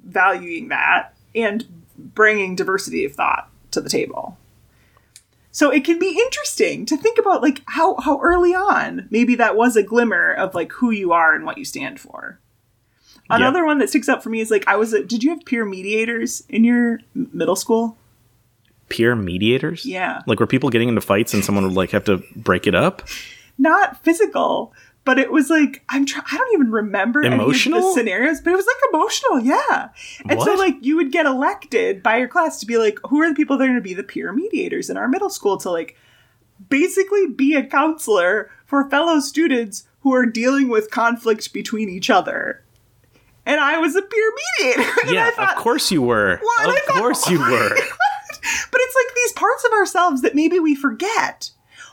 valuing 0.05 0.69
that, 0.71 1.15
and 1.33 1.65
bringing 1.97 2.57
diversity 2.57 3.05
of 3.05 3.15
thought 3.15 3.51
to 3.71 3.81
the 3.81 3.89
table. 3.89 4.37
So 5.53 5.71
it 5.71 5.85
can 5.85 5.99
be 5.99 6.19
interesting 6.19 6.87
to 6.87 6.97
think 6.97 7.19
about 7.19 7.43
like 7.43 7.63
how 7.67 7.97
how 8.01 8.21
early 8.21 8.55
on 8.55 9.09
maybe 9.11 9.35
that 9.37 9.57
was 9.57 9.77
a 9.77 9.83
glimmer 9.83 10.33
of 10.33 10.55
like 10.55 10.73
who 10.73 10.91
you 10.91 11.13
are 11.13 11.35
and 11.35 11.45
what 11.45 11.59
you 11.59 11.65
stand 11.65 11.99
for. 11.99 12.39
Another 13.29 13.65
one 13.65 13.79
that 13.79 13.89
sticks 13.89 14.09
out 14.09 14.23
for 14.23 14.29
me 14.29 14.41
is 14.41 14.51
like 14.51 14.67
I 14.67 14.77
was 14.77 14.93
a, 14.93 15.05
did 15.05 15.23
you 15.23 15.31
have 15.31 15.45
peer 15.45 15.65
mediators 15.65 16.43
in 16.49 16.65
your 16.65 17.01
middle 17.15 17.57
school? 17.57 17.97
Peer 18.89 19.15
mediators? 19.15 19.87
Yeah. 19.87 20.23
Like 20.27 20.41
were 20.41 20.49
people 20.49 20.71
getting 20.71 20.89
into 20.89 21.01
fights 21.01 21.33
and 21.33 21.45
someone 21.45 21.65
would 21.65 21.75
like 21.75 21.91
have 21.91 22.05
to 22.05 22.23
break 22.35 22.67
it 22.67 22.75
up? 22.75 23.07
Not 23.57 24.03
physical, 24.03 24.73
but 25.11 25.19
it 25.19 25.33
was 25.33 25.51
like 25.51 25.83
I'm 25.89 26.07
try- 26.07 26.23
I 26.31 26.37
don't 26.37 26.53
even 26.55 26.71
remember 26.71 27.19
any 27.25 27.35
of 27.35 27.41
Emotional? 27.41 27.81
the 27.81 27.95
scenarios, 27.95 28.41
but 28.41 28.53
it 28.53 28.57
was 28.57 28.65
like 28.67 28.77
emotional, 28.95 29.41
yeah. 29.41 29.89
And 30.29 30.41
so 30.41 30.55
like 30.55 30.77
you 30.83 30.95
would 30.95 31.11
get 31.11 31.27
elected 31.27 32.01
by 32.01 32.19
your 32.19 32.29
class 32.29 32.61
to 32.61 32.67
be 32.67 32.77
like 32.79 32.97
who 33.09 33.21
are 33.21 33.29
the 33.29 33.35
people 33.35 33.59
that 33.59 33.65
are 33.65 33.67
going 33.67 33.75
to 33.75 33.83
be 33.83 33.93
the 33.95 34.05
peer 34.05 34.33
mediators 34.33 34.89
in 34.89 34.97
our 34.97 35.09
middle 35.09 35.29
school 35.31 35.57
to 35.59 35.69
like 35.71 35.97
basically 36.69 37.27
be 37.27 37.57
a 37.57 37.67
counselor 37.67 38.53
for 38.67 38.89
fellow 38.89 39.19
students 39.19 39.89
who 40.03 40.15
are 40.15 40.27
dealing 40.27 40.69
with 40.69 40.93
conflict 40.93 41.53
between 41.53 41.89
each 41.89 42.09
other. 42.09 42.63
And 43.45 43.59
I 43.61 43.79
was 43.79 43.97
a 43.97 44.03
peer 44.03 44.33
mediator. 44.61 44.91
And 45.03 45.11
Yeah, 45.11 45.27
I 45.27 45.31
thought, 45.33 45.57
of 45.57 45.63
course 45.63 45.91
you 45.91 46.03
were. 46.03 46.39
What? 46.41 46.69
Of 46.69 46.75
thought- 46.85 46.99
course 46.99 47.29
you 47.29 47.41
were. 47.41 47.69
but 47.75 48.81
it's 48.81 48.95
like 48.95 49.15
these 49.17 49.33
parts 49.33 49.65
of 49.65 49.73
ourselves 49.73 50.23
that 50.23 50.37
maybe 50.37 50.61
we 50.61 50.77
forget. 50.77 51.51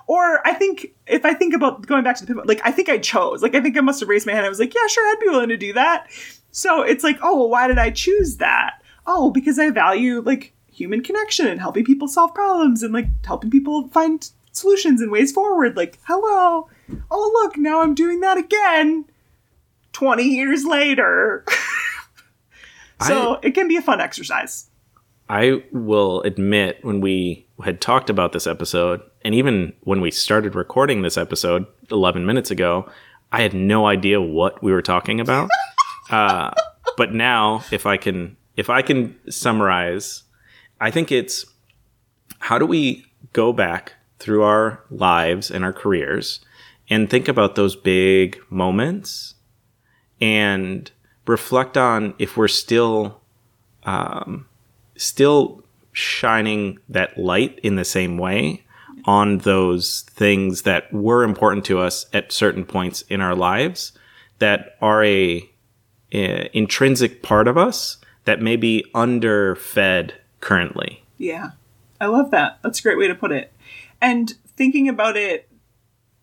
Or 0.07 0.45
I 0.47 0.53
think 0.53 0.93
if 1.05 1.25
I 1.25 1.33
think 1.33 1.53
about 1.53 1.85
going 1.85 2.03
back 2.03 2.15
to 2.17 2.25
the 2.25 2.27
pivot, 2.27 2.47
like 2.47 2.61
I 2.63 2.71
think 2.71 2.87
I 2.89 2.97
chose. 2.97 3.43
Like 3.43 3.55
I 3.55 3.61
think 3.61 3.77
I 3.77 3.81
must 3.81 3.99
have 3.99 4.09
raised 4.09 4.25
my 4.25 4.33
hand. 4.33 4.45
I 4.45 4.49
was 4.49 4.59
like, 4.59 4.73
yeah, 4.73 4.87
sure, 4.87 5.05
I'd 5.07 5.19
be 5.19 5.29
willing 5.29 5.49
to 5.49 5.57
do 5.57 5.73
that. 5.73 6.07
So 6.51 6.81
it's 6.81 7.03
like, 7.03 7.19
oh, 7.21 7.37
well, 7.37 7.49
why 7.49 7.67
did 7.67 7.77
I 7.77 7.91
choose 7.91 8.37
that? 8.37 8.81
Oh, 9.05 9.31
because 9.31 9.59
I 9.59 9.69
value 9.69 10.21
like 10.21 10.53
human 10.71 11.03
connection 11.03 11.47
and 11.47 11.59
helping 11.59 11.83
people 11.83 12.07
solve 12.07 12.33
problems 12.33 12.83
and 12.83 12.93
like 12.93 13.07
helping 13.25 13.51
people 13.51 13.89
find 13.89 14.29
solutions 14.51 15.01
and 15.01 15.11
ways 15.11 15.31
forward. 15.31 15.75
Like, 15.75 15.99
hello. 16.03 16.69
Oh, 17.11 17.41
look, 17.43 17.57
now 17.57 17.81
I'm 17.81 17.93
doing 17.93 18.21
that 18.21 18.37
again. 18.37 19.05
20 19.91 20.23
years 20.23 20.63
later. 20.63 21.43
so 23.05 23.39
it 23.41 23.51
can 23.51 23.67
be 23.67 23.77
a 23.77 23.81
fun 23.81 23.99
exercise. 23.99 24.69
I 25.29 25.63
will 25.71 26.21
admit 26.21 26.79
when 26.83 27.01
we 27.01 27.46
had 27.63 27.81
talked 27.81 28.09
about 28.09 28.33
this 28.33 28.47
episode, 28.47 29.01
and 29.23 29.33
even 29.33 29.73
when 29.81 30.01
we 30.01 30.11
started 30.11 30.55
recording 30.55 31.01
this 31.01 31.17
episode 31.17 31.65
11 31.91 32.25
minutes 32.25 32.51
ago, 32.51 32.89
I 33.31 33.41
had 33.41 33.53
no 33.53 33.87
idea 33.87 34.21
what 34.21 34.61
we 34.63 34.71
were 34.71 34.81
talking 34.81 35.19
about. 35.19 35.49
uh, 36.09 36.51
but 36.95 37.13
now, 37.13 37.63
if 37.71 37.85
I 37.85 37.97
can, 37.97 38.37
if 38.55 38.69
I 38.69 38.81
can 38.81 39.15
summarize, 39.29 40.23
I 40.79 40.91
think 40.91 41.11
it's 41.11 41.45
how 42.39 42.59
do 42.59 42.65
we 42.65 43.05
go 43.33 43.51
back 43.51 43.93
through 44.19 44.43
our 44.43 44.83
lives 44.89 45.51
and 45.51 45.63
our 45.63 45.73
careers 45.73 46.39
and 46.89 47.09
think 47.09 47.27
about 47.27 47.55
those 47.55 47.75
big 47.75 48.39
moments 48.49 49.35
and 50.21 50.89
reflect 51.25 51.77
on 51.77 52.13
if 52.17 52.37
we're 52.37 52.47
still 52.47 53.21
still 54.95 55.63
shining 55.97 56.77
that 56.87 57.17
light 57.17 57.59
in 57.63 57.75
the 57.75 57.83
same 57.83 58.19
way 58.19 58.63
on 59.05 59.39
those 59.39 60.01
things 60.11 60.61
that 60.61 60.93
were 60.93 61.23
important 61.23 61.65
to 61.65 61.79
us 61.79 62.05
at 62.13 62.31
certain 62.31 62.63
points 62.63 63.01
in 63.09 63.19
our 63.19 63.33
lives 63.33 63.93
that 64.37 64.77
are 64.79 65.03
a, 65.03 65.49
a 66.11 66.55
intrinsic 66.55 67.23
part 67.23 67.47
of 67.47 67.57
us 67.57 67.97
that 68.25 68.39
may 68.39 68.55
be 68.55 68.85
underfed 68.93 70.13
currently. 70.39 71.03
Yeah. 71.17 71.51
I 71.99 72.05
love 72.05 72.29
that. 72.29 72.59
That's 72.61 72.79
a 72.79 72.83
great 72.83 72.99
way 72.99 73.07
to 73.07 73.15
put 73.15 73.31
it. 73.31 73.51
And 73.99 74.35
thinking 74.55 74.87
about 74.87 75.17
it, 75.17 75.49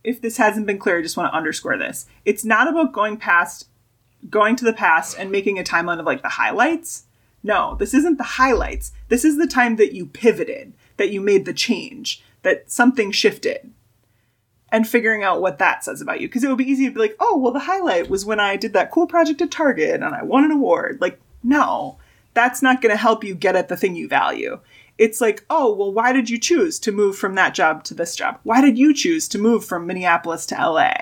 if 0.05 0.21
this 0.21 0.37
hasn't 0.37 0.67
been 0.67 0.79
clear, 0.79 1.01
I 1.01 1.03
just 1.03 1.17
want 1.17 1.33
to 1.33 1.37
underscore 1.37 1.77
this. 1.77 2.07
It's 2.25 2.45
not 2.45 2.69
about 2.69 2.93
going 2.93 3.17
past, 3.17 3.67
going 4.31 4.55
to 4.55 4.65
the 4.65 4.73
past 4.73 5.19
and 5.19 5.33
making 5.33 5.59
a 5.59 5.65
timeline 5.65 5.99
of 5.99 6.07
like 6.07 6.23
the 6.23 6.29
highlights. 6.29 7.07
No, 7.45 7.77
this 7.79 7.93
isn't 7.93 8.17
the 8.17 8.25
highlights. 8.25 8.93
This 9.09 9.25
is 9.25 9.37
the 9.37 9.47
time 9.47 9.77
that 9.77 9.93
you 9.93 10.07
pivoted, 10.07 10.73
that 10.97 11.11
you 11.11 11.21
made 11.21 11.45
the 11.45 11.53
change, 11.53 12.25
that 12.43 12.71
something 12.73 13.13
shifted. 13.13 13.71
And 14.73 14.89
figuring 14.89 15.23
out 15.23 15.43
what 15.43 15.59
that 15.59 15.85
says 15.85 16.01
about 16.01 16.21
you. 16.21 16.27
Because 16.27 16.43
it 16.43 16.49
would 16.49 16.59
be 16.59 16.69
easy 16.69 16.87
to 16.87 16.91
be 16.93 16.99
like, 16.99 17.17
oh, 17.21 17.37
well, 17.37 17.53
the 17.53 17.61
highlight 17.61 18.09
was 18.09 18.25
when 18.25 18.41
I 18.41 18.57
did 18.57 18.73
that 18.73 18.91
cool 18.91 19.07
project 19.07 19.41
at 19.43 19.53
Target 19.53 20.03
and 20.03 20.17
I 20.17 20.25
won 20.25 20.45
an 20.45 20.51
award. 20.51 20.99
Like, 21.01 21.21
no, 21.45 21.99
that's 22.33 22.63
not 22.63 22.81
going 22.81 22.91
to 22.91 23.01
help 23.01 23.23
you 23.23 23.37
get 23.37 23.55
at 23.55 23.69
the 23.69 23.77
thing 23.77 23.95
you 23.95 24.09
value. 24.09 24.59
It's 24.97 25.21
like, 25.21 25.45
oh, 25.51 25.73
well, 25.73 25.93
why 25.93 26.13
did 26.13 26.31
you 26.31 26.41
choose 26.41 26.79
to 26.81 26.93
move 26.93 27.17
from 27.17 27.35
that 27.37 27.55
job 27.55 27.85
to 27.85 27.95
this 27.95 28.17
job? 28.17 28.41
Why 28.43 28.61
did 28.61 28.79
you 28.79 28.95
choose 28.95 29.29
to 29.29 29.39
move 29.39 29.65
from 29.65 29.87
Minneapolis 29.87 30.47
to 30.47 30.55
LA? 30.57 30.95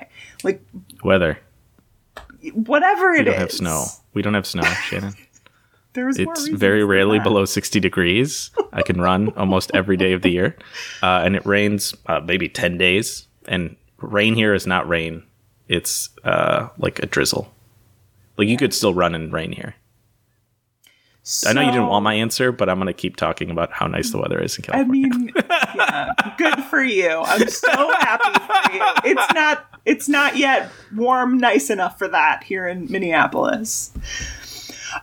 Like, 0.43 0.63
Weather. 1.05 1.39
whatever 2.53 3.13
it 3.13 3.21
is. 3.21 3.21
We 3.21 3.25
don't 3.25 3.35
is. 3.35 3.41
have 3.41 3.53
snow. 3.53 3.85
We 4.13 4.23
don't 4.23 4.35
have 4.35 4.47
snow, 4.47 4.63
Shannon. 4.65 5.15
There 5.95 6.07
was 6.07 6.19
more 6.19 6.33
It's 6.33 6.49
very 6.49 6.85
rarely 6.85 7.19
that. 7.19 7.25
below 7.25 7.45
60 7.45 7.81
degrees. 7.81 8.51
I 8.73 8.83
can 8.83 9.01
run 9.01 9.29
almost 9.37 9.71
every 9.75 9.97
day 9.97 10.13
of 10.13 10.23
the 10.23 10.31
year. 10.31 10.57
Uh, 11.03 11.23
and 11.25 11.37
it 11.37 11.45
rains 11.45 11.95
uh, 12.07 12.21
maybe 12.21 12.49
10 12.49 12.79
days. 12.79 13.27
And 13.47 13.77
rain 13.99 14.35
here 14.35 14.55
is 14.55 14.67
not 14.67 14.89
rain, 14.89 15.23
it's 15.69 16.11
uh, 16.25 16.69
like 16.79 16.99
a 17.01 17.07
drizzle. 17.07 17.53
Like 18.37 18.49
you 18.49 18.57
could 18.57 18.73
still 18.73 18.95
run 18.95 19.15
in 19.15 19.31
rain 19.31 19.53
here. 19.53 19.75
I 21.47 21.53
know 21.53 21.61
you 21.61 21.71
didn't 21.71 21.87
want 21.87 22.03
my 22.03 22.15
answer, 22.15 22.51
but 22.51 22.69
I'm 22.69 22.79
going 22.79 22.89
to 22.89 22.93
keep 22.93 23.15
talking 23.15 23.49
about 23.51 23.73
how 23.73 23.87
nice 23.87 24.11
the 24.11 24.19
weather 24.19 24.41
is 24.43 24.57
in 24.57 24.65
California. 24.65 25.09
I 25.13 25.17
mean, 25.17 25.33
yeah, 25.77 26.11
good 26.37 26.65
for 26.65 26.83
you. 26.83 27.11
I'm 27.11 27.47
so 27.47 27.71
happy 27.71 28.41
for 28.41 28.75
you. 28.75 28.83
It's 29.05 29.33
not 29.33 29.65
it's 29.85 30.09
not 30.09 30.37
yet 30.37 30.71
warm 30.97 31.39
nice 31.39 31.71
enough 31.71 31.97
for 31.97 32.09
that 32.09 32.43
here 32.43 32.67
in 32.67 32.91
Minneapolis. 32.91 33.93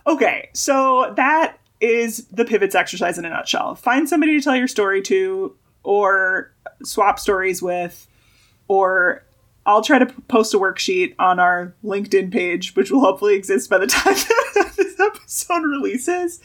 Okay, 0.06 0.50
so 0.52 1.12
that 1.16 1.58
is 1.80 2.26
the 2.26 2.44
pivots 2.44 2.74
exercise 2.74 3.18
in 3.18 3.24
a 3.24 3.30
nutshell. 3.30 3.74
Find 3.74 4.08
somebody 4.08 4.38
to 4.38 4.44
tell 4.44 4.56
your 4.56 4.68
story 4.68 5.02
to 5.02 5.56
or 5.82 6.52
swap 6.84 7.18
stories 7.18 7.62
with 7.62 8.06
or 8.68 9.24
I'll 9.66 9.82
try 9.82 9.98
to 9.98 10.06
post 10.28 10.54
a 10.54 10.58
worksheet 10.58 11.14
on 11.18 11.38
our 11.38 11.74
LinkedIn 11.84 12.32
page, 12.32 12.74
which 12.74 12.90
will 12.90 13.00
hopefully 13.00 13.34
exist 13.34 13.68
by 13.70 13.78
the 13.78 13.86
time 13.86 14.14
this 14.76 14.98
episode 14.98 15.62
releases 15.62 16.40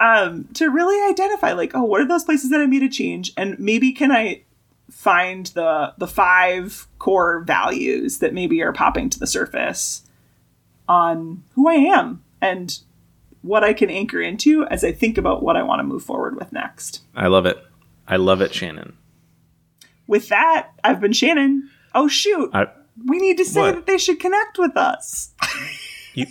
um, 0.00 0.48
to 0.54 0.70
really 0.70 1.10
identify 1.10 1.52
like 1.52 1.72
oh 1.74 1.84
what 1.84 2.00
are 2.00 2.08
those 2.08 2.24
places 2.24 2.50
that 2.50 2.60
i 2.60 2.66
need 2.66 2.80
to 2.80 2.88
change 2.88 3.32
and 3.36 3.58
maybe 3.58 3.92
can 3.92 4.10
i 4.10 4.42
find 4.90 5.46
the 5.48 5.94
the 5.98 6.06
five 6.06 6.88
core 6.98 7.40
values 7.40 8.18
that 8.18 8.34
maybe 8.34 8.62
are 8.62 8.72
popping 8.72 9.08
to 9.10 9.18
the 9.18 9.26
surface 9.26 10.02
on 10.88 11.44
who 11.54 11.68
i 11.68 11.74
am 11.74 12.22
and 12.40 12.78
what 13.42 13.64
i 13.64 13.72
can 13.72 13.90
anchor 13.90 14.20
into 14.20 14.64
as 14.66 14.84
i 14.84 14.92
think 14.92 15.16
about 15.18 15.42
what 15.42 15.56
i 15.56 15.62
want 15.62 15.78
to 15.80 15.84
move 15.84 16.02
forward 16.02 16.36
with 16.36 16.52
next 16.52 17.02
I 17.14 17.26
love 17.28 17.46
it. 17.46 17.62
I 18.08 18.16
love 18.16 18.40
it, 18.40 18.52
Shannon. 18.54 18.96
with 20.06 20.28
that 20.28 20.70
i've 20.84 21.00
been 21.00 21.12
shannon 21.12 21.70
oh 21.94 22.08
shoot 22.08 22.50
I, 22.52 22.66
we 23.06 23.18
need 23.18 23.38
to 23.38 23.44
say 23.44 23.60
What? 23.60 23.74
that 23.76 23.86
they 23.86 23.98
should 23.98 24.20
connect 24.20 24.58
with 24.58 24.76
us 24.76 25.32
you, 26.14 26.26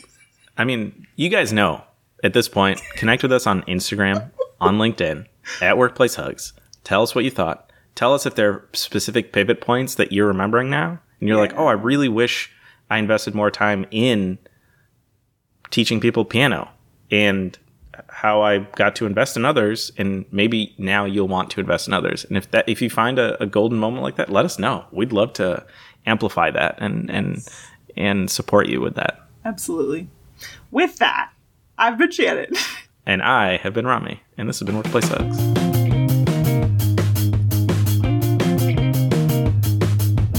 I 0.57 0.65
mean, 0.65 1.07
you 1.15 1.29
guys 1.29 1.53
know 1.53 1.83
at 2.21 2.33
this 2.33 2.49
point, 2.49 2.81
connect 2.95 3.23
with 3.23 3.31
us 3.31 3.47
on 3.47 3.61
Instagram, 3.63 4.29
on 4.59 4.77
LinkedIn, 4.77 5.25
at 5.61 5.77
Workplace 5.77 6.15
Hugs. 6.15 6.51
Tell 6.83 7.01
us 7.01 7.15
what 7.15 7.23
you 7.23 7.31
thought. 7.31 7.71
Tell 7.95 8.13
us 8.13 8.25
if 8.25 8.35
there 8.35 8.51
are 8.51 8.69
specific 8.73 9.31
pivot 9.31 9.61
points 9.61 9.95
that 9.95 10.11
you're 10.11 10.27
remembering 10.27 10.69
now. 10.69 10.99
And 11.21 11.29
you're 11.29 11.37
like, 11.37 11.53
oh, 11.55 11.67
I 11.67 11.71
really 11.71 12.09
wish 12.09 12.51
I 12.89 12.97
invested 12.97 13.33
more 13.35 13.49
time 13.49 13.85
in 13.89 14.37
teaching 15.71 15.99
people 15.99 16.25
piano 16.25 16.69
and 17.11 17.57
how 18.07 18.41
I 18.41 18.59
got 18.59 18.95
to 18.97 19.05
invest 19.05 19.35
in 19.37 19.45
others. 19.45 19.91
And 19.97 20.25
maybe 20.31 20.73
now 20.77 21.05
you'll 21.05 21.27
want 21.27 21.49
to 21.51 21.59
invest 21.59 21.87
in 21.87 21.93
others. 21.93 22.25
And 22.25 22.37
if 22.37 22.51
that, 22.51 22.67
if 22.67 22.81
you 22.81 22.89
find 22.89 23.19
a, 23.19 23.41
a 23.41 23.45
golden 23.45 23.77
moment 23.77 24.03
like 24.03 24.15
that, 24.15 24.29
let 24.29 24.45
us 24.45 24.57
know. 24.59 24.85
We'd 24.91 25.11
love 25.11 25.33
to 25.33 25.65
amplify 26.05 26.51
that 26.51 26.77
and, 26.79 27.09
and, 27.09 27.47
and 27.97 28.29
support 28.29 28.67
you 28.67 28.79
with 28.81 28.95
that. 28.95 29.19
absolutely 29.43 30.07
with 30.71 30.97
that 30.97 31.31
i've 31.77 31.97
been 31.97 32.11
shannon 32.11 32.53
And 33.09 33.23
I 33.23 33.57
have 33.57 33.73
been 33.73 33.87
Rami, 33.87 34.21
and 34.37 34.47
this 34.47 34.59
has 34.59 34.67
been 34.67 34.75
Workplace 34.75 35.07
Hugs. 35.07 35.58